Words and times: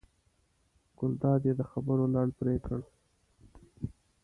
ګلداد 0.97 1.41
یې 1.47 1.53
د 1.59 1.61
خبرو 1.71 2.05
لړ 2.15 2.27
پرې 2.37 2.55
کړ. 2.65 2.79